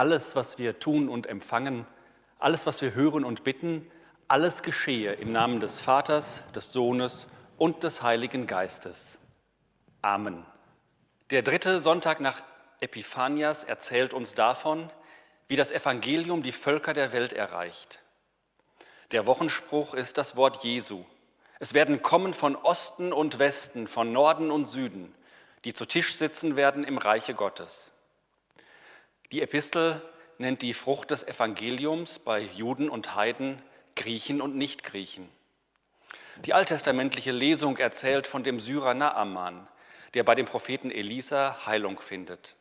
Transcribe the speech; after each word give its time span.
alles, 0.00 0.34
was 0.34 0.56
wir 0.56 0.78
tun 0.78 1.10
und 1.10 1.26
empfangen, 1.26 1.86
alles, 2.38 2.64
was 2.64 2.80
wir 2.80 2.94
hören 2.94 3.22
und 3.22 3.44
bitten, 3.44 3.86
alles 4.28 4.62
geschehe 4.62 5.12
im 5.12 5.30
Namen 5.30 5.60
des 5.60 5.82
Vaters, 5.82 6.42
des 6.54 6.72
Sohnes 6.72 7.28
und 7.58 7.84
des 7.84 8.02
Heiligen 8.02 8.46
Geistes. 8.46 9.18
Amen. 10.00 10.46
Der 11.28 11.42
dritte 11.42 11.78
Sonntag 11.80 12.18
nach 12.20 12.42
Epiphanias 12.80 13.64
erzählt 13.64 14.14
uns 14.14 14.32
davon, 14.32 14.90
wie 15.48 15.56
das 15.56 15.70
Evangelium 15.70 16.42
die 16.42 16.52
Völker 16.52 16.94
der 16.94 17.12
Welt 17.12 17.34
erreicht. 17.34 18.00
Der 19.10 19.26
Wochenspruch 19.26 19.92
ist 19.92 20.16
das 20.16 20.34
Wort 20.34 20.64
Jesu. 20.64 21.04
Es 21.58 21.74
werden 21.74 22.00
kommen 22.00 22.32
von 22.32 22.56
Osten 22.56 23.12
und 23.12 23.38
Westen, 23.38 23.86
von 23.86 24.12
Norden 24.12 24.50
und 24.50 24.66
Süden, 24.66 25.14
die 25.66 25.74
zu 25.74 25.84
Tisch 25.84 26.14
sitzen 26.14 26.56
werden 26.56 26.84
im 26.84 26.96
Reiche 26.96 27.34
Gottes. 27.34 27.92
Die 29.32 29.42
Epistel 29.42 30.02
nennt 30.38 30.60
die 30.60 30.74
Frucht 30.74 31.12
des 31.12 31.22
Evangeliums 31.22 32.18
bei 32.18 32.40
Juden 32.40 32.90
und 32.90 33.14
Heiden, 33.14 33.62
Griechen 33.94 34.40
und 34.40 34.56
Nichtgriechen. 34.56 35.28
Die 36.44 36.52
alttestamentliche 36.52 37.30
Lesung 37.30 37.76
erzählt 37.76 38.26
von 38.26 38.42
dem 38.42 38.58
Syrer 38.58 38.94
Naaman, 38.94 39.68
der 40.14 40.24
bei 40.24 40.34
dem 40.34 40.46
Propheten 40.46 40.90
Elisa 40.90 41.64
Heilung 41.64 42.00
findet. 42.00 42.56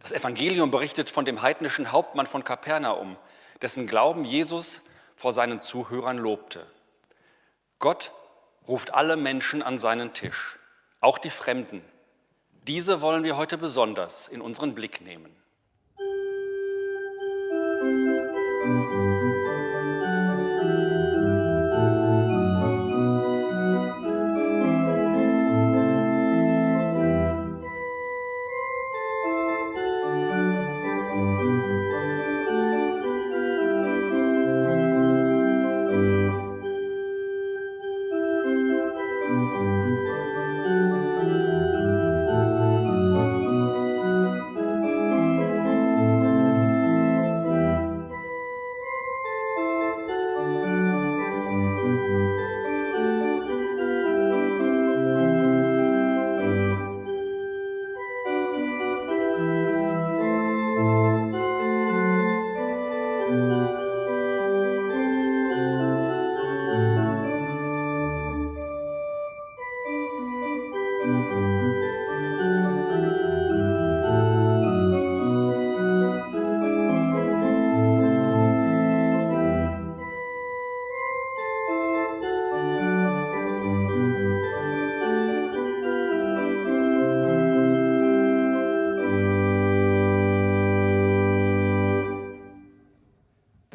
Das 0.00 0.12
Evangelium 0.12 0.70
berichtet 0.70 1.10
von 1.10 1.24
dem 1.24 1.40
heidnischen 1.40 1.90
Hauptmann 1.90 2.26
von 2.26 2.44
Kapernaum, 2.44 3.16
dessen 3.62 3.86
Glauben 3.86 4.26
Jesus 4.26 4.82
vor 5.16 5.32
seinen 5.32 5.62
Zuhörern 5.62 6.18
lobte. 6.18 6.66
Gott 7.78 8.12
ruft 8.66 8.92
alle 8.92 9.16
Menschen 9.16 9.62
an 9.62 9.78
seinen 9.78 10.12
Tisch, 10.12 10.58
auch 11.00 11.16
die 11.16 11.30
Fremden. 11.30 11.82
Diese 12.66 13.00
wollen 13.00 13.24
wir 13.24 13.38
heute 13.38 13.56
besonders 13.56 14.28
in 14.28 14.42
unseren 14.42 14.74
Blick 14.74 15.00
nehmen. 15.00 15.37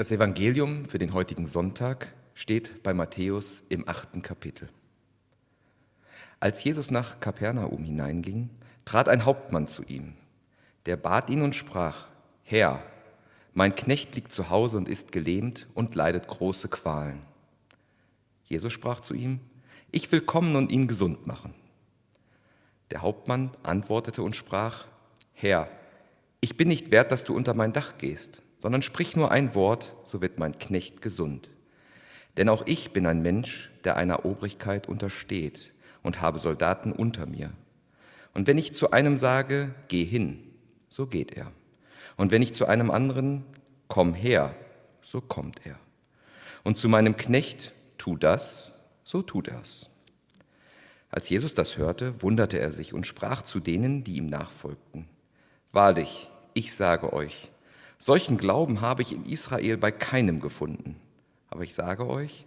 Das 0.03 0.11
Evangelium 0.11 0.83
für 0.83 0.97
den 0.97 1.13
heutigen 1.13 1.47
Sonntag 1.47 2.13
steht 2.33 2.83
bei 2.83 2.93
Matthäus 2.93 3.63
im 3.69 3.87
achten 3.87 4.21
Kapitel. 4.21 4.67
Als 6.41 6.61
Jesus 6.61 6.91
nach 6.91 7.21
Kapernaum 7.21 7.85
hineinging, 7.85 8.49
trat 8.83 9.07
ein 9.07 9.23
Hauptmann 9.23 9.65
zu 9.65 9.81
ihm. 9.83 10.15
Der 10.87 10.97
bat 10.97 11.29
ihn 11.29 11.41
und 11.41 11.55
sprach, 11.55 12.09
Herr, 12.43 12.83
mein 13.53 13.75
Knecht 13.75 14.13
liegt 14.15 14.33
zu 14.33 14.49
Hause 14.49 14.75
und 14.75 14.89
ist 14.89 15.13
gelähmt 15.13 15.67
und 15.73 15.95
leidet 15.95 16.27
große 16.27 16.67
Qualen. 16.67 17.21
Jesus 18.43 18.73
sprach 18.73 18.99
zu 18.99 19.13
ihm, 19.13 19.39
ich 19.89 20.11
will 20.11 20.19
kommen 20.19 20.57
und 20.57 20.69
ihn 20.69 20.89
gesund 20.89 21.27
machen. 21.27 21.53
Der 22.91 23.03
Hauptmann 23.03 23.51
antwortete 23.63 24.21
und 24.21 24.35
sprach, 24.35 24.83
Herr, 25.31 25.69
ich 26.41 26.57
bin 26.57 26.67
nicht 26.67 26.91
wert, 26.91 27.09
dass 27.13 27.23
du 27.23 27.33
unter 27.33 27.53
mein 27.53 27.71
Dach 27.71 27.97
gehst 27.97 28.41
sondern 28.63 28.81
sprich 28.81 29.17
nur 29.17 29.29
ein 29.29 29.55
Wort, 29.55 29.93
so 30.05 30.21
wird 30.21 30.39
mein 30.39 30.57
Knecht 30.57 31.01
gesund. 31.01 31.51
Denn 32.37 32.47
auch 32.47 32.65
ich 32.65 32.93
bin 32.93 33.05
ein 33.05 33.21
Mensch, 33.21 33.69
der 33.83 33.97
einer 33.97 34.23
Obrigkeit 34.23 34.87
untersteht 34.87 35.73
und 36.01 36.21
habe 36.21 36.39
Soldaten 36.39 36.93
unter 36.93 37.25
mir. 37.25 37.51
Und 38.33 38.47
wenn 38.47 38.57
ich 38.57 38.73
zu 38.73 38.91
einem 38.91 39.17
sage, 39.17 39.75
geh 39.89 40.05
hin, 40.05 40.41
so 40.87 41.07
geht 41.07 41.33
er. 41.33 41.51
Und 42.15 42.31
wenn 42.31 42.41
ich 42.41 42.53
zu 42.53 42.65
einem 42.65 42.89
anderen, 42.89 43.43
komm 43.89 44.13
her, 44.13 44.55
so 45.01 45.19
kommt 45.19 45.65
er. 45.65 45.77
Und 46.63 46.77
zu 46.77 46.87
meinem 46.87 47.17
Knecht, 47.17 47.73
tu 47.97 48.15
das, 48.15 48.79
so 49.03 49.21
tut 49.21 49.49
er's. 49.49 49.89
Als 51.09 51.27
Jesus 51.27 51.53
das 51.53 51.75
hörte, 51.75 52.21
wunderte 52.21 52.59
er 52.59 52.71
sich 52.71 52.93
und 52.93 53.05
sprach 53.05 53.41
zu 53.41 53.59
denen, 53.59 54.05
die 54.05 54.15
ihm 54.15 54.27
nachfolgten. 54.27 55.09
Wahrlich, 55.73 56.31
ich 56.53 56.73
sage 56.73 57.11
euch, 57.11 57.49
Solchen 58.03 58.37
Glauben 58.37 58.81
habe 58.81 59.01
ich 59.01 59.13
in 59.13 59.25
Israel 59.25 59.77
bei 59.77 59.89
keinem 59.89 60.41
gefunden. 60.41 60.97
Aber 61.49 61.63
ich 61.63 61.73
sage 61.73 62.05
euch, 62.05 62.45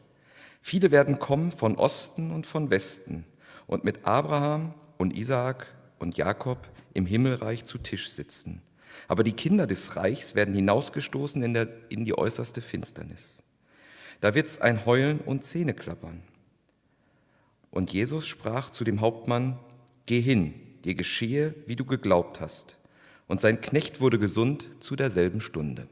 viele 0.61 0.91
werden 0.91 1.19
kommen 1.19 1.50
von 1.50 1.76
Osten 1.76 2.31
und 2.31 2.47
von 2.47 2.69
Westen 2.69 3.25
und 3.67 3.82
mit 3.82 4.05
Abraham 4.05 4.75
und 4.99 5.17
Isaak 5.17 5.67
und 5.99 6.19
Jakob 6.19 6.69
im 6.93 7.06
Himmelreich 7.06 7.64
zu 7.64 7.79
Tisch 7.79 8.11
sitzen. 8.11 8.61
Aber 9.08 9.25
die 9.25 9.32
Kinder 9.32 9.67
des 9.67 9.97
Reichs 9.97 10.35
werden 10.35 10.55
hinausgestoßen 10.55 11.43
in, 11.43 11.55
der, 11.55 11.69
in 11.88 12.05
die 12.05 12.19
äußerste 12.19 12.61
Finsternis. 12.61 13.43
Da 14.20 14.35
wird's 14.35 14.61
ein 14.61 14.85
Heulen 14.85 15.20
und 15.20 15.43
Zähneklappern. 15.43 16.20
Und 17.70 17.94
Jesus 17.94 18.26
sprach 18.26 18.69
zu 18.69 18.85
dem 18.85 19.00
Hauptmann, 19.00 19.59
Geh 20.05 20.20
hin, 20.20 20.52
dir 20.85 20.94
geschehe, 20.94 21.55
wie 21.64 21.76
du 21.76 21.87
geglaubt 21.87 22.43
hast 22.43 22.76
und 23.28 23.40
sein 23.40 23.61
Knecht 23.61 24.00
wurde 24.00 24.19
gesund 24.19 24.67
zu 24.81 24.96
derselben 24.96 25.40
Stunde. 25.40 25.88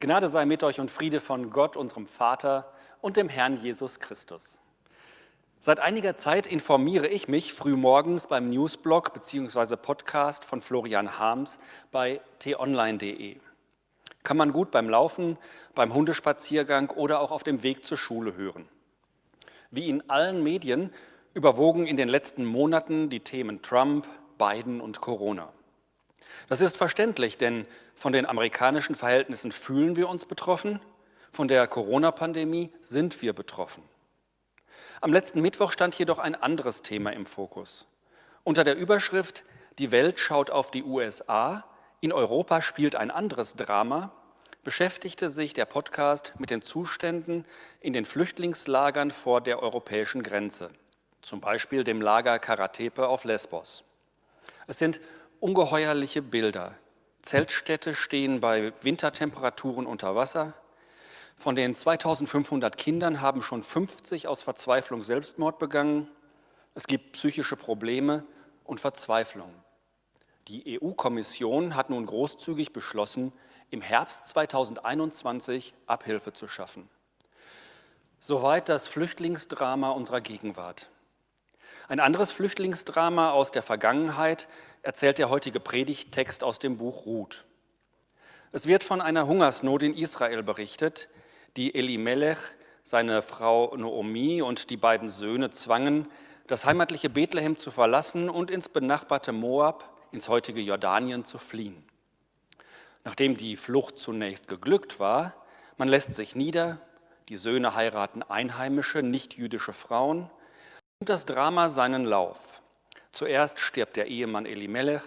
Gnade 0.00 0.28
sei 0.28 0.44
mit 0.44 0.62
euch 0.62 0.78
und 0.78 0.92
Friede 0.92 1.20
von 1.20 1.50
Gott, 1.50 1.76
unserem 1.76 2.06
Vater 2.06 2.72
und 3.00 3.16
dem 3.16 3.28
Herrn 3.28 3.56
Jesus 3.56 3.98
Christus. 3.98 4.60
Seit 5.58 5.80
einiger 5.80 6.16
Zeit 6.16 6.46
informiere 6.46 7.08
ich 7.08 7.26
mich 7.26 7.52
frühmorgens 7.52 8.28
beim 8.28 8.48
Newsblog 8.48 9.12
bzw. 9.12 9.74
Podcast 9.74 10.44
von 10.44 10.60
Florian 10.60 11.18
Harms 11.18 11.58
bei 11.90 12.20
t-online.de. 12.38 13.38
Kann 14.22 14.36
man 14.36 14.52
gut 14.52 14.70
beim 14.70 14.88
Laufen, 14.88 15.36
beim 15.74 15.92
Hundespaziergang 15.92 16.90
oder 16.90 17.18
auch 17.18 17.32
auf 17.32 17.42
dem 17.42 17.64
Weg 17.64 17.84
zur 17.84 17.98
Schule 17.98 18.36
hören. 18.36 18.68
Wie 19.72 19.88
in 19.88 20.08
allen 20.08 20.44
Medien 20.44 20.92
überwogen 21.34 21.88
in 21.88 21.96
den 21.96 22.08
letzten 22.08 22.44
Monaten 22.44 23.10
die 23.10 23.20
Themen 23.20 23.62
Trump, 23.62 24.06
Biden 24.38 24.80
und 24.80 25.00
Corona. 25.00 25.52
Das 26.48 26.60
ist 26.60 26.76
verständlich, 26.76 27.38
denn 27.38 27.66
von 27.94 28.12
den 28.12 28.26
amerikanischen 28.26 28.94
Verhältnissen 28.94 29.52
fühlen 29.52 29.96
wir 29.96 30.08
uns 30.08 30.26
betroffen, 30.26 30.80
von 31.30 31.48
der 31.48 31.66
Corona-Pandemie 31.66 32.72
sind 32.80 33.20
wir 33.22 33.32
betroffen. 33.32 33.82
Am 35.00 35.12
letzten 35.12 35.40
Mittwoch 35.40 35.72
stand 35.72 35.96
jedoch 35.98 36.18
ein 36.18 36.34
anderes 36.34 36.82
Thema 36.82 37.12
im 37.12 37.26
Fokus. 37.26 37.86
Unter 38.44 38.64
der 38.64 38.76
Überschrift 38.76 39.44
Die 39.78 39.90
Welt 39.90 40.18
schaut 40.18 40.50
auf 40.50 40.70
die 40.70 40.82
USA, 40.82 41.64
in 42.00 42.12
Europa 42.12 42.62
spielt 42.62 42.96
ein 42.96 43.10
anderes 43.10 43.54
Drama, 43.54 44.12
beschäftigte 44.64 45.28
sich 45.28 45.52
der 45.52 45.66
Podcast 45.66 46.34
mit 46.38 46.50
den 46.50 46.62
Zuständen 46.62 47.44
in 47.80 47.92
den 47.92 48.04
Flüchtlingslagern 48.04 49.10
vor 49.10 49.40
der 49.40 49.62
europäischen 49.62 50.22
Grenze, 50.22 50.70
zum 51.22 51.40
Beispiel 51.40 51.84
dem 51.84 52.00
Lager 52.00 52.38
Karatepe 52.38 53.08
auf 53.08 53.24
Lesbos. 53.24 53.84
Es 54.66 54.78
sind 54.78 55.00
ungeheuerliche 55.40 56.22
Bilder. 56.22 56.74
Zeltstädte 57.22 57.94
stehen 57.94 58.40
bei 58.40 58.72
Wintertemperaturen 58.82 59.86
unter 59.86 60.14
Wasser. 60.14 60.54
Von 61.36 61.54
den 61.54 61.74
2500 61.74 62.76
Kindern 62.76 63.20
haben 63.20 63.42
schon 63.42 63.62
50 63.62 64.26
aus 64.28 64.42
Verzweiflung 64.42 65.02
Selbstmord 65.02 65.58
begangen. 65.58 66.08
Es 66.74 66.86
gibt 66.86 67.12
psychische 67.12 67.56
Probleme 67.56 68.24
und 68.64 68.80
Verzweiflung. 68.80 69.52
Die 70.48 70.80
EU-Kommission 70.80 71.76
hat 71.76 71.90
nun 71.90 72.06
großzügig 72.06 72.72
beschlossen, 72.72 73.32
im 73.70 73.82
Herbst 73.82 74.26
2021 74.28 75.74
Abhilfe 75.86 76.32
zu 76.32 76.48
schaffen. 76.48 76.88
Soweit 78.18 78.68
das 78.68 78.86
Flüchtlingsdrama 78.88 79.90
unserer 79.90 80.20
Gegenwart. 80.20 80.90
Ein 81.88 82.00
anderes 82.00 82.30
Flüchtlingsdrama 82.30 83.30
aus 83.30 83.50
der 83.50 83.62
Vergangenheit 83.62 84.46
erzählt 84.82 85.16
der 85.16 85.30
heutige 85.30 85.58
Predigttext 85.58 86.44
aus 86.44 86.58
dem 86.58 86.76
Buch 86.76 87.06
Ruth. 87.06 87.46
Es 88.52 88.66
wird 88.66 88.84
von 88.84 89.00
einer 89.00 89.26
Hungersnot 89.26 89.82
in 89.82 89.94
Israel 89.94 90.42
berichtet, 90.42 91.08
die 91.56 91.74
Elimelech, 91.74 92.36
seine 92.82 93.22
Frau 93.22 93.74
Noomi 93.74 94.42
und 94.42 94.68
die 94.68 94.76
beiden 94.76 95.08
Söhne 95.08 95.50
zwangen, 95.50 96.08
das 96.46 96.66
heimatliche 96.66 97.08
Bethlehem 97.08 97.56
zu 97.56 97.70
verlassen 97.70 98.28
und 98.28 98.50
ins 98.50 98.68
benachbarte 98.68 99.32
Moab, 99.32 99.90
ins 100.12 100.28
heutige 100.28 100.60
Jordanien 100.60 101.24
zu 101.24 101.38
fliehen. 101.38 101.82
Nachdem 103.02 103.34
die 103.34 103.56
Flucht 103.56 103.98
zunächst 103.98 104.46
geglückt 104.46 105.00
war, 105.00 105.34
man 105.78 105.88
lässt 105.88 106.12
sich 106.12 106.36
nieder, 106.36 106.82
die 107.30 107.38
Söhne 107.38 107.74
heiraten 107.74 108.22
einheimische, 108.22 109.02
nichtjüdische 109.02 109.72
Frauen, 109.72 110.30
und 111.00 111.08
das 111.08 111.26
Drama 111.26 111.68
seinen 111.68 112.04
Lauf. 112.04 112.60
Zuerst 113.12 113.60
stirbt 113.60 113.96
der 113.96 114.08
Ehemann 114.08 114.46
Elimelech, 114.46 115.02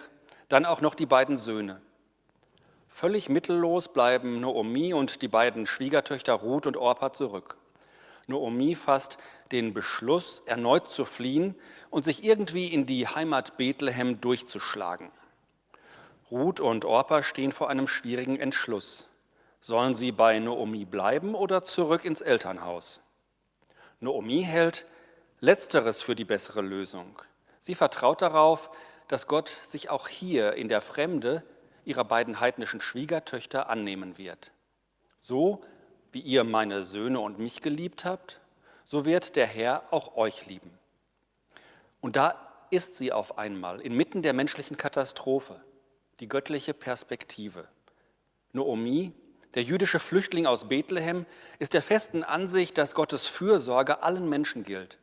dann 0.48 0.64
auch 0.64 0.80
noch 0.80 0.94
die 0.94 1.06
beiden 1.06 1.36
Söhne. 1.36 1.82
Völlig 2.88 3.28
mittellos 3.28 3.88
bleiben 3.88 4.40
Noomi 4.40 4.94
und 4.94 5.22
die 5.22 5.28
beiden 5.28 5.66
Schwiegertöchter 5.66 6.34
Ruth 6.34 6.66
und 6.66 6.76
Orpa 6.76 7.12
zurück. 7.12 7.56
Noomi 8.26 8.74
fasst 8.74 9.18
den 9.50 9.74
Beschluss, 9.74 10.42
erneut 10.46 10.88
zu 10.88 11.04
fliehen 11.04 11.54
und 11.90 12.04
sich 12.04 12.24
irgendwie 12.24 12.68
in 12.68 12.86
die 12.86 13.06
Heimat 13.06 13.56
Bethlehem 13.56 14.20
durchzuschlagen. 14.20 15.10
Ruth 16.30 16.60
und 16.60 16.86
Orpa 16.86 17.22
stehen 17.22 17.52
vor 17.52 17.68
einem 17.68 17.86
schwierigen 17.86 18.38
Entschluss. 18.38 19.08
Sollen 19.60 19.92
sie 19.92 20.12
bei 20.12 20.38
Noomi 20.38 20.86
bleiben 20.86 21.34
oder 21.34 21.62
zurück 21.62 22.04
ins 22.04 22.22
Elternhaus? 22.22 23.00
Noomi 24.00 24.42
hält 24.42 24.86
Letzteres 25.44 26.00
für 26.00 26.14
die 26.14 26.24
bessere 26.24 26.60
Lösung. 26.60 27.20
Sie 27.58 27.74
vertraut 27.74 28.22
darauf, 28.22 28.70
dass 29.08 29.26
Gott 29.26 29.48
sich 29.48 29.90
auch 29.90 30.06
hier 30.06 30.52
in 30.52 30.68
der 30.68 30.80
Fremde 30.80 31.42
ihrer 31.84 32.04
beiden 32.04 32.38
heidnischen 32.38 32.80
Schwiegertöchter 32.80 33.68
annehmen 33.68 34.18
wird. 34.18 34.52
So 35.18 35.64
wie 36.12 36.20
ihr 36.20 36.44
meine 36.44 36.84
Söhne 36.84 37.18
und 37.18 37.40
mich 37.40 37.60
geliebt 37.60 38.04
habt, 38.04 38.40
so 38.84 39.04
wird 39.04 39.34
der 39.34 39.48
Herr 39.48 39.82
auch 39.90 40.16
euch 40.16 40.46
lieben. 40.46 40.78
Und 42.00 42.14
da 42.14 42.36
ist 42.70 42.94
sie 42.94 43.10
auf 43.10 43.36
einmal 43.36 43.80
inmitten 43.80 44.22
der 44.22 44.34
menschlichen 44.34 44.76
Katastrophe, 44.76 45.60
die 46.20 46.28
göttliche 46.28 46.72
Perspektive. 46.72 47.66
Noomi, 48.52 49.12
der 49.54 49.64
jüdische 49.64 49.98
Flüchtling 49.98 50.46
aus 50.46 50.68
Bethlehem, 50.68 51.26
ist 51.58 51.74
der 51.74 51.82
festen 51.82 52.22
Ansicht, 52.22 52.78
dass 52.78 52.94
Gottes 52.94 53.26
Fürsorge 53.26 54.04
allen 54.04 54.28
Menschen 54.28 54.62
gilt, 54.62 55.00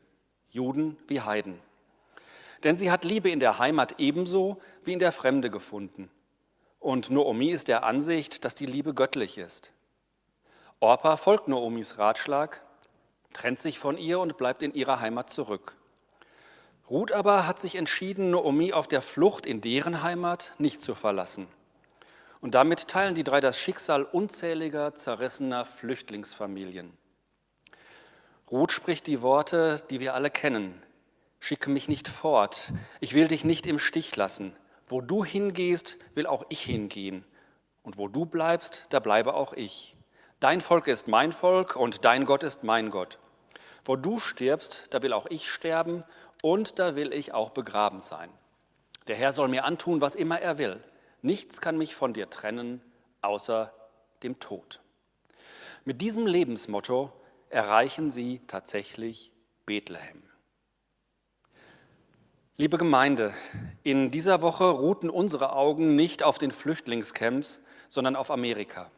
Juden 0.51 0.97
wie 1.07 1.21
Heiden. 1.21 1.59
Denn 2.63 2.75
sie 2.75 2.91
hat 2.91 3.03
Liebe 3.03 3.29
in 3.29 3.39
der 3.39 3.59
Heimat 3.59 3.95
ebenso 3.99 4.59
wie 4.83 4.93
in 4.93 4.99
der 4.99 5.11
Fremde 5.11 5.49
gefunden. 5.49 6.09
Und 6.79 7.09
Noomi 7.09 7.49
ist 7.51 7.67
der 7.67 7.83
Ansicht, 7.83 8.45
dass 8.45 8.55
die 8.55 8.65
Liebe 8.65 8.93
göttlich 8.93 9.37
ist. 9.37 9.73
Orpa 10.79 11.17
folgt 11.17 11.47
Noomis 11.47 11.97
Ratschlag, 11.97 12.61
trennt 13.33 13.59
sich 13.59 13.79
von 13.79 13.97
ihr 13.97 14.19
und 14.19 14.37
bleibt 14.37 14.63
in 14.63 14.73
ihrer 14.73 15.01
Heimat 15.01 15.29
zurück. 15.29 15.75
Ruth 16.89 17.11
aber 17.11 17.45
hat 17.45 17.59
sich 17.59 17.75
entschieden, 17.75 18.31
Noomi 18.31 18.73
auf 18.73 18.87
der 18.87 19.01
Flucht 19.01 19.45
in 19.45 19.61
deren 19.61 20.01
Heimat 20.01 20.53
nicht 20.57 20.81
zu 20.81 20.95
verlassen. 20.95 21.47
Und 22.41 22.55
damit 22.55 22.87
teilen 22.87 23.15
die 23.15 23.23
drei 23.23 23.41
das 23.41 23.59
Schicksal 23.59 24.03
unzähliger, 24.03 24.95
zerrissener 24.95 25.65
Flüchtlingsfamilien. 25.65 26.97
Ruth 28.51 28.71
spricht 28.71 29.05
die 29.05 29.21
Worte, 29.21 29.83
die 29.91 29.99
wir 29.99 30.15
alle 30.15 30.31
kennen. 30.31 30.81
Schicke 31.39 31.69
mich 31.69 31.87
nicht 31.87 32.07
fort, 32.07 32.73
ich 32.99 33.13
will 33.13 33.27
dich 33.27 33.45
nicht 33.45 33.67
im 33.67 33.77
Stich 33.77 34.15
lassen. 34.15 34.55
Wo 34.87 35.01
du 35.01 35.23
hingehst, 35.23 35.99
will 36.15 36.25
auch 36.25 36.45
ich 36.49 36.61
hingehen. 36.61 37.23
Und 37.83 37.97
wo 37.97 38.07
du 38.07 38.25
bleibst, 38.25 38.87
da 38.89 38.99
bleibe 38.99 39.35
auch 39.35 39.53
ich. 39.53 39.95
Dein 40.39 40.61
Volk 40.61 40.87
ist 40.87 41.07
mein 41.07 41.31
Volk 41.31 41.75
und 41.75 42.05
dein 42.05 42.25
Gott 42.25 42.41
ist 42.41 42.63
mein 42.63 42.89
Gott. 42.89 43.19
Wo 43.85 43.95
du 43.95 44.19
stirbst, 44.19 44.87
da 44.89 45.03
will 45.03 45.13
auch 45.13 45.27
ich 45.27 45.49
sterben 45.49 46.03
und 46.41 46.79
da 46.79 46.95
will 46.95 47.13
ich 47.13 47.33
auch 47.33 47.51
begraben 47.51 48.01
sein. 48.01 48.31
Der 49.07 49.15
Herr 49.15 49.31
soll 49.31 49.47
mir 49.47 49.63
antun, 49.63 50.01
was 50.01 50.15
immer 50.15 50.41
er 50.41 50.57
will. 50.57 50.83
Nichts 51.21 51.61
kann 51.61 51.77
mich 51.77 51.93
von 51.93 52.13
dir 52.13 52.29
trennen, 52.29 52.81
außer 53.21 53.73
dem 54.23 54.39
Tod. 54.39 54.81
Mit 55.85 56.01
diesem 56.01 56.25
Lebensmotto 56.25 57.11
erreichen 57.49 58.11
sie 58.11 58.41
tatsächlich 58.47 59.31
Bethlehem. 59.65 60.23
Liebe 62.57 62.77
Gemeinde, 62.77 63.33
in 63.83 64.11
dieser 64.11 64.41
Woche 64.41 64.65
ruhten 64.65 65.09
unsere 65.09 65.53
Augen 65.53 65.95
nicht 65.95 66.23
auf 66.23 66.37
den 66.37 66.51
Flüchtlingscamps, 66.51 67.61
sondern 67.87 68.15
auf 68.15 68.31
Amerika. 68.31 68.91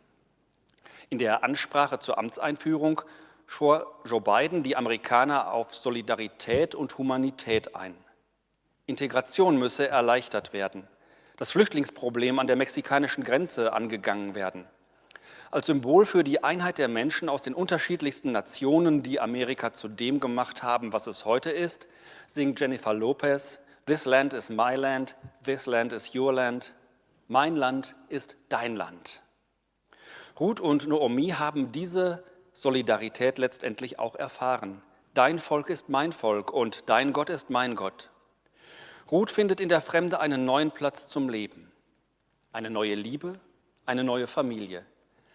In 1.09 1.19
der 1.19 1.43
Ansprache 1.43 1.99
zur 1.99 2.17
Amtseinführung 2.17 3.01
schwor 3.45 3.99
Joe 4.05 4.21
Biden 4.21 4.63
die 4.63 4.75
Amerikaner 4.75 5.51
auf 5.51 5.75
Solidarität 5.75 6.73
und 6.73 6.97
Humanität 6.97 7.75
ein. 7.75 7.95
Integration 8.85 9.57
müsse 9.57 9.87
erleichtert 9.87 10.53
werden, 10.53 10.87
das 11.37 11.51
Flüchtlingsproblem 11.51 12.39
an 12.39 12.47
der 12.47 12.55
mexikanischen 12.55 13.23
Grenze 13.23 13.73
angegangen 13.73 14.35
werden. 14.35 14.65
Als 15.51 15.65
Symbol 15.65 16.05
für 16.05 16.23
die 16.23 16.45
Einheit 16.45 16.77
der 16.77 16.87
Menschen 16.87 17.27
aus 17.27 17.41
den 17.41 17.53
unterschiedlichsten 17.53 18.31
Nationen, 18.31 19.03
die 19.03 19.19
Amerika 19.19 19.73
zu 19.73 19.89
dem 19.89 20.21
gemacht 20.21 20.63
haben, 20.63 20.93
was 20.93 21.07
es 21.07 21.25
heute 21.25 21.51
ist, 21.51 21.89
singt 22.25 22.61
Jennifer 22.61 22.93
Lopez, 22.93 23.59
This 23.85 24.05
land 24.05 24.33
is 24.33 24.49
my 24.49 24.75
land, 24.75 25.17
this 25.43 25.65
land 25.65 25.91
is 25.91 26.15
your 26.15 26.31
land, 26.31 26.73
mein 27.27 27.57
Land 27.57 27.95
ist 28.07 28.37
dein 28.47 28.77
Land. 28.77 29.23
Ruth 30.39 30.61
und 30.61 30.87
Noomi 30.87 31.31
haben 31.37 31.73
diese 31.73 32.23
Solidarität 32.53 33.37
letztendlich 33.37 33.99
auch 33.99 34.15
erfahren. 34.15 34.81
Dein 35.13 35.37
Volk 35.37 35.69
ist 35.69 35.89
mein 35.89 36.13
Volk 36.13 36.53
und 36.53 36.87
dein 36.89 37.11
Gott 37.11 37.29
ist 37.29 37.49
mein 37.49 37.75
Gott. 37.75 38.09
Ruth 39.11 39.31
findet 39.31 39.59
in 39.59 39.67
der 39.67 39.81
Fremde 39.81 40.21
einen 40.21 40.45
neuen 40.45 40.71
Platz 40.71 41.09
zum 41.09 41.27
Leben, 41.27 41.73
eine 42.53 42.69
neue 42.69 42.95
Liebe, 42.95 43.37
eine 43.85 44.05
neue 44.05 44.27
Familie. 44.27 44.85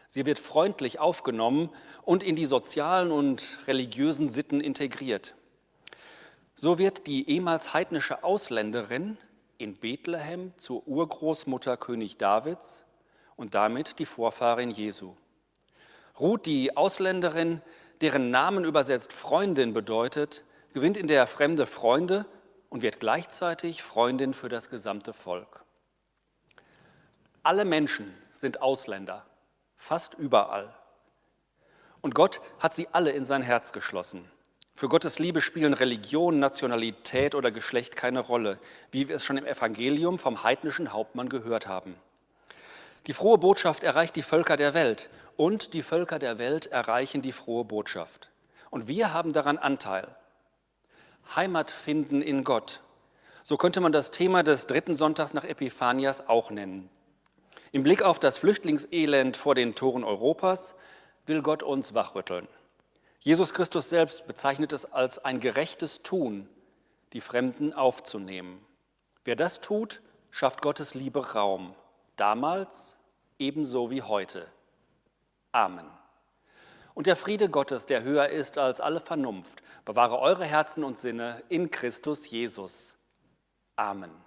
Sie 0.09 0.27
wird 0.27 0.39
freundlich 0.39 0.99
aufgenommen 0.99 1.71
und 2.03 2.23
in 2.23 2.37
die 2.37 2.47
sozialen 2.47 3.11
und 3.11 3.59
religiösen 3.67 4.29
Sitten 4.29 4.61
integriert. 4.61 5.35
So 6.55 6.79
wird 6.79 7.07
die 7.07 7.29
ehemals 7.29 7.75
heidnische 7.75 8.25
Ausländerin 8.25 9.19
in 9.59 9.75
Bethlehem 9.75 10.53
zur 10.57 10.87
Urgroßmutter 10.87 11.77
König 11.77 12.17
Davids 12.17 12.85
und 13.37 13.55
damit 13.55 13.99
die 13.99 14.07
Vorfahrin 14.07 14.71
Jesu. 14.71 15.15
Ruth, 16.19 16.47
die 16.47 16.77
Ausländerin, 16.77 17.61
deren 18.01 18.31
Namen 18.31 18.65
übersetzt 18.65 19.13
Freundin 19.13 19.75
bedeutet, 19.75 20.45
gewinnt 20.73 20.97
in 20.97 21.09
der 21.09 21.27
Fremde 21.27 21.67
Freunde 21.67 22.27
und 22.69 22.83
wird 22.83 23.01
gleichzeitig 23.01 23.83
Freundin 23.83 24.35
für 24.35 24.49
das 24.49 24.71
gesamte 24.71 25.13
Volk. 25.13 25.65
Alle 27.43 27.65
Menschen 27.65 28.13
sind 28.33 28.61
Ausländer, 28.61 29.25
fast 29.77 30.15
überall. 30.15 30.75
Und 32.01 32.15
Gott 32.15 32.41
hat 32.59 32.75
sie 32.75 32.89
alle 32.93 33.11
in 33.11 33.25
sein 33.25 33.43
Herz 33.43 33.73
geschlossen. 33.73 34.31
Für 34.75 34.89
Gottes 34.89 35.19
Liebe 35.19 35.41
spielen 35.41 35.73
Religion, 35.73 36.39
Nationalität 36.39 37.35
oder 37.35 37.51
Geschlecht 37.51 37.97
keine 37.97 38.21
Rolle, 38.21 38.59
wie 38.91 39.09
wir 39.09 39.17
es 39.17 39.25
schon 39.25 39.39
im 39.39 39.47
Evangelium 39.47 40.19
vom 40.19 40.43
heidnischen 40.43 40.93
Hauptmann 40.93 41.31
gehört 41.31 41.67
haben. 41.67 41.97
Die 43.07 43.15
frohe 43.15 43.39
Botschaft 43.39 43.85
erreicht 43.85 44.17
die 44.17 44.23
Völker 44.23 44.57
der 44.57 44.75
Welt 44.75 45.09
und 45.37 45.73
die 45.73 45.83
Völker 45.83 46.19
der 46.19 46.39
Welt 46.39 46.67
erreichen 46.67 47.23
die 47.23 47.33
frohe 47.33 47.65
Botschaft. 47.65 48.31
Und 48.71 48.87
wir 48.87 49.15
haben 49.15 49.33
daran 49.33 49.59
Anteil. 49.59 50.09
Heimat 51.35 51.71
finden 51.71 52.21
in 52.21 52.45
Gott. 52.45 52.83
So 53.43 53.57
könnte 53.57 53.81
man 53.81 53.93
das 53.93 54.11
Thema 54.11 54.43
des 54.43 54.67
dritten 54.67 54.95
Sonntags 54.95 55.35
nach 55.35 55.45
Epiphanias 55.45 56.29
auch 56.29 56.51
nennen. 56.51 56.91
Im 57.73 57.83
Blick 57.83 58.03
auf 58.03 58.19
das 58.19 58.37
Flüchtlingselend 58.39 59.37
vor 59.37 59.55
den 59.55 59.75
Toren 59.75 60.05
Europas 60.05 60.75
will 61.27 61.43
Gott 61.43 61.63
uns 61.63 61.95
wachrütteln. 61.95 62.47
Jesus 63.21 63.53
Christus 63.53 63.89
selbst 63.89 64.27
bezeichnet 64.27 64.73
es 64.73 64.93
als 64.93 65.25
ein 65.25 65.41
gerechtes 65.41 66.03
Tun, 66.03 66.49
die 67.13 67.21
Fremden 67.21 67.73
aufzunehmen. 67.73 68.65
Wer 69.25 69.35
das 69.35 69.61
tut, 69.61 70.01
schafft 70.31 70.63
Gottes 70.63 70.95
Liebe 70.95 71.33
Raum, 71.33 71.75
damals 72.17 72.97
ebenso 73.39 73.91
wie 73.91 74.03
heute. 74.03 74.47
Amen. 75.51 75.91
Und 76.95 77.07
der 77.07 77.17
Friede 77.17 77.49
Gottes, 77.49 77.87
der 77.87 78.03
höher 78.03 78.29
ist 78.29 78.59
als 78.59 78.81
alle 78.81 79.01
Vernunft, 79.01 79.63
bewahre 79.85 80.19
eure 80.19 80.45
Herzen 80.45 80.85
und 80.85 80.97
Sinne 80.99 81.43
in 81.49 81.71
Christus 81.71 82.31
Jesus. 82.31 82.97
Amen. 83.75 84.26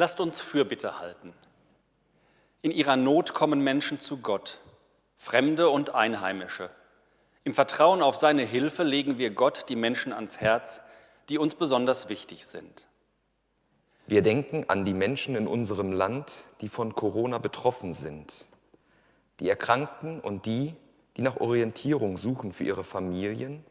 Lasst 0.00 0.18
uns 0.18 0.40
Fürbitte 0.40 0.98
halten. 0.98 1.34
In 2.62 2.70
ihrer 2.70 2.96
Not 2.96 3.34
kommen 3.34 3.60
Menschen 3.60 4.00
zu 4.00 4.16
Gott, 4.22 4.60
Fremde 5.18 5.68
und 5.68 5.94
Einheimische. 5.94 6.70
Im 7.44 7.52
Vertrauen 7.52 8.00
auf 8.00 8.16
seine 8.16 8.44
Hilfe 8.44 8.82
legen 8.82 9.18
wir 9.18 9.28
Gott 9.30 9.66
die 9.68 9.76
Menschen 9.76 10.14
ans 10.14 10.38
Herz, 10.40 10.80
die 11.28 11.36
uns 11.36 11.54
besonders 11.54 12.08
wichtig 12.08 12.46
sind. 12.46 12.88
Wir 14.06 14.22
denken 14.22 14.64
an 14.68 14.86
die 14.86 14.94
Menschen 14.94 15.36
in 15.36 15.46
unserem 15.46 15.92
Land, 15.92 16.46
die 16.62 16.70
von 16.70 16.94
Corona 16.94 17.36
betroffen 17.36 17.92
sind, 17.92 18.46
die 19.38 19.50
Erkrankten 19.50 20.20
und 20.20 20.46
die, 20.46 20.74
die 21.18 21.22
nach 21.22 21.36
Orientierung 21.36 22.16
suchen 22.16 22.54
für 22.54 22.64
ihre 22.64 22.84
Familien, 22.84 23.66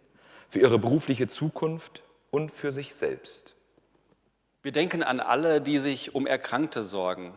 für 0.47 0.59
ihre 0.59 0.77
berufliche 0.77 1.27
Zukunft 1.27 2.03
und 2.29 2.51
für 2.51 2.71
sich 2.71 2.93
selbst. 2.93 3.55
Wir 4.61 4.73
denken 4.73 5.03
an 5.03 5.21
alle, 5.21 5.61
die 5.61 5.79
sich 5.79 6.13
um 6.15 6.27
Erkrankte 6.27 6.83
sorgen, 6.83 7.33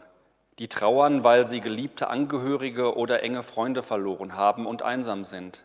die 0.59 0.67
trauern, 0.67 1.23
weil 1.23 1.47
sie 1.47 1.61
geliebte 1.61 2.09
Angehörige 2.09 2.97
oder 2.97 3.23
enge 3.23 3.45
Freunde 3.45 3.85
verloren 3.85 4.35
haben 4.37 4.67
und 4.67 4.83
einsam 4.83 5.25
sind. 5.25 5.65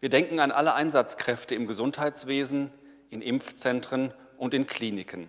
Wir 0.00 0.08
denken 0.08 0.40
an 0.40 0.50
alle 0.50 0.74
Einsatzkräfte 0.74 1.54
im 1.54 1.68
Gesundheitswesen, 1.68 2.72
in 3.10 3.22
Impfzentren 3.22 4.12
und 4.38 4.54
in 4.54 4.66
Kliniken. 4.66 5.28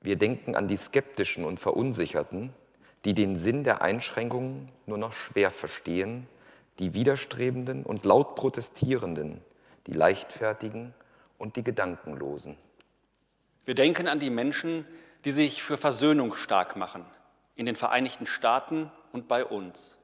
Wir 0.00 0.16
denken 0.16 0.56
an 0.56 0.66
die 0.66 0.76
Skeptischen 0.76 1.44
und 1.44 1.60
Verunsicherten, 1.60 2.52
die 3.04 3.14
den 3.14 3.38
Sinn 3.38 3.62
der 3.62 3.80
Einschränkungen 3.80 4.70
nur 4.86 4.98
noch 4.98 5.12
schwer 5.12 5.52
verstehen, 5.52 6.26
die 6.80 6.94
Widerstrebenden 6.94 7.84
und 7.84 8.04
laut 8.04 8.34
Protestierenden, 8.34 9.40
die 9.86 9.92
Leichtfertigen 9.92 10.94
und 11.38 11.54
die 11.54 11.62
Gedankenlosen. 11.62 12.56
Wir 13.64 13.74
denken 13.74 14.08
an 14.08 14.18
die 14.18 14.30
Menschen, 14.30 14.86
die 15.24 15.30
sich 15.30 15.62
für 15.62 15.78
Versöhnung 15.78 16.34
stark 16.34 16.74
machen, 16.76 17.04
in 17.54 17.66
den 17.66 17.76
Vereinigten 17.76 18.26
Staaten 18.26 18.90
und 19.12 19.28
bei 19.28 19.44
uns. 19.44 19.98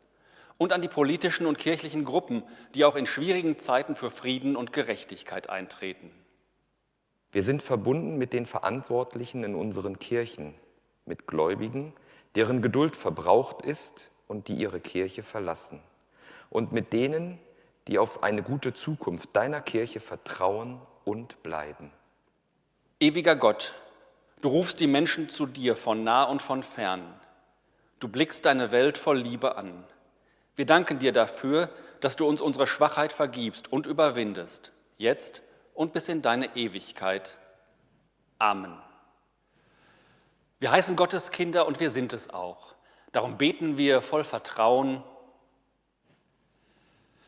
Und 0.59 0.73
an 0.73 0.83
die 0.83 0.89
politischen 0.89 1.47
und 1.47 1.59
kirchlichen 1.59 2.05
Gruppen, 2.05 2.43
die 2.75 2.85
auch 2.85 2.97
in 2.97 3.07
schwierigen 3.07 3.59
Zeiten 3.59 3.97
für 3.97 4.11
Frieden 4.11 4.57
und 4.57 4.73
Gerechtigkeit 4.73 5.49
eintreten. 5.49 6.11
Wir 7.33 7.43
sind 7.43 7.63
verbunden 7.63 8.17
mit 8.17 8.33
den 8.33 8.47
Verantwortlichen 8.47 9.45
in 9.45 9.55
unseren 9.55 9.99
Kirchen, 9.99 10.55
mit 11.05 11.27
Gläubigen, 11.27 11.93
deren 12.37 12.63
Geduld 12.63 12.97
verbraucht 12.97 13.63
ist 13.63 14.11
und 14.29 14.49
die 14.49 14.55
ihre 14.55 14.81
Kirche 14.81 15.23
verlassen, 15.23 15.81
und 16.49 16.73
mit 16.73 16.93
denen, 16.93 17.39
die 17.89 17.99
auf 17.99 18.23
eine 18.23 18.43
gute 18.43 18.73
Zukunft 18.73 19.35
deiner 19.35 19.61
Kirche 19.61 20.01
vertrauen 20.01 20.81
und 21.05 21.43
bleiben. 21.43 21.91
Ewiger 23.01 23.37
Gott, 23.37 23.75
du 24.43 24.49
rufst 24.49 24.81
die 24.81 24.89
Menschen 24.89 25.29
zu 25.29 25.47
dir 25.47 25.77
von 25.77 26.03
nah 26.03 26.25
und 26.25 26.43
von 26.43 26.65
fern. 26.65 27.15
Du 28.01 28.09
blickst 28.09 28.45
deine 28.45 28.73
Welt 28.73 28.99
voll 28.99 29.19
Liebe 29.19 29.57
an. 29.57 29.85
Wir 30.57 30.67
danken 30.67 30.99
dir 30.99 31.13
dafür, 31.13 31.71
dass 32.01 32.17
du 32.17 32.27
uns 32.27 32.41
unsere 32.41 32.67
Schwachheit 32.67 33.13
vergibst 33.13 33.71
und 33.73 33.87
überwindest, 33.87 34.73
jetzt 34.97 35.43
und 35.75 35.93
bis 35.93 36.09
in 36.09 36.23
deine 36.23 36.57
Ewigkeit. 36.57 37.39
Amen. 38.39 38.77
Wir 40.59 40.73
heißen 40.73 40.97
Gottes 40.97 41.31
Kinder 41.31 41.69
und 41.69 41.79
wir 41.79 41.91
sind 41.91 42.13
es 42.13 42.31
auch. 42.31 42.75
Darum 43.13 43.39
beten 43.39 43.79
wir 43.79 44.03
voll 44.03 44.25
Vertrauen. 44.25 45.05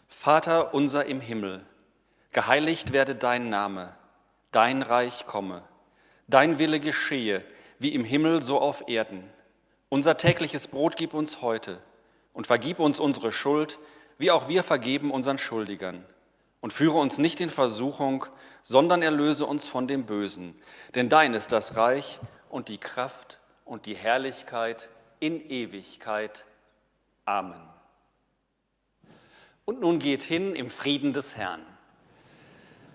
Vater 0.09 0.75
unser 0.75 1.07
im 1.07 1.21
Himmel, 1.21 1.65
geheiligt 2.33 2.93
werde 2.93 3.15
dein 3.15 3.49
Name, 3.49 3.97
dein 4.51 4.83
Reich 4.83 5.27
komme, 5.27 5.63
dein 6.29 6.59
Wille 6.59 6.81
geschehe, 6.81 7.45
wie 7.79 7.95
im 7.95 8.05
Himmel 8.05 8.43
so 8.43 8.61
auf 8.61 8.89
Erden. 8.89 9.25
Unser 9.89 10.17
tägliches 10.17 10.69
Brot 10.69 10.97
gib 10.97 11.15
uns 11.15 11.43
heute 11.43 11.81
und 12.33 12.47
vergib 12.47 12.79
uns 12.79 13.01
unsere 13.01 13.33
Schuld, 13.33 13.79
wie 14.19 14.31
auch 14.31 14.49
wir 14.49 14.63
vergeben 14.63 15.11
unseren 15.11 15.39
Schuldigern. 15.39 16.05
Und 16.61 16.75
führe 16.75 16.99
uns 16.99 17.17
nicht 17.17 17.41
in 17.41 17.49
Versuchung, 17.49 18.27
sondern 18.63 19.01
erlöse 19.01 19.47
uns 19.47 19.67
von 19.67 19.89
dem 19.89 20.05
Bösen. 20.05 20.61
Denn 20.95 21.09
dein 21.09 21.33
ist 21.33 21.53
das 21.53 21.77
Reich 21.77 22.21
und 22.51 22.69
die 22.69 22.77
Kraft 22.77 23.39
und 23.65 23.87
die 23.87 23.97
Herrlichkeit 23.97 24.91
in 25.21 25.49
Ewigkeit. 25.49 26.45
Amen. 27.25 27.63
Und 29.65 29.81
nun 29.81 30.01
geht 30.01 30.23
hin 30.23 30.55
im 30.55 30.69
Frieden 30.69 31.15
des 31.15 31.37
Herrn. 31.37 31.65